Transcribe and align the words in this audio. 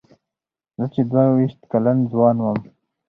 زه 0.77 0.85
چې 0.93 1.01
دوه 1.09 1.23
وېشت 1.35 1.61
کلن 1.71 1.97
ځوان 2.11 2.37
وم. 2.41 2.59